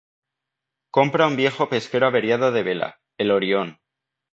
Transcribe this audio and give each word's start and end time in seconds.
Compra 0.89 1.27
un 1.27 1.35
viejo 1.35 1.69
pesquero 1.69 2.07
averiado 2.07 2.51
de 2.51 2.63
vela, 2.63 2.99
el 3.19 3.29
Orion. 3.29 3.77